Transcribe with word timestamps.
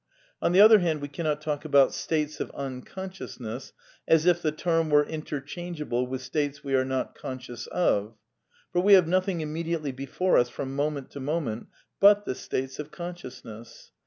On 0.41 0.51
the 0.51 0.59
other 0.61 0.79
hand 0.79 0.99
we 0.99 1.07
cannot 1.07 1.41
talk 1.41 1.63
about 1.63 1.93
states 1.93 2.39
of 2.39 2.49
unr. 2.53 2.83
consciousness 2.83 3.71
as 4.07 4.25
if 4.25 4.41
the 4.41 4.51
term 4.51 4.89
were 4.89 5.05
interchangeable 5.05 6.07
with 6.07 6.23
states 6.23 6.63
we 6.63 6.73
are 6.73 6.83
not 6.83 7.13
conscious 7.13 7.67
of. 7.67 8.15
For 8.71 8.81
we 8.81 8.93
have 8.93 9.07
nothing 9.07 9.41
im 9.41 9.53
mediately 9.53 9.91
before 9.91 10.39
us 10.39 10.49
from 10.49 10.75
moment 10.75 11.11
to 11.11 11.19
moment 11.19 11.67
but 11.99 12.25
the 12.25 12.33
states 12.33 12.79
of 12.79 12.89
consciousness. 12.89 13.91